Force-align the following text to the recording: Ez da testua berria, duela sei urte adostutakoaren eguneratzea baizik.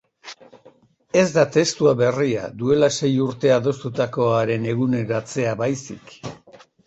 Ez 1.23 1.25
da 1.35 1.43
testua 1.57 1.91
berria, 1.99 2.45
duela 2.61 2.89
sei 2.97 3.11
urte 3.27 3.53
adostutakoaren 3.59 4.67
eguneratzea 4.73 5.55
baizik. 5.63 6.17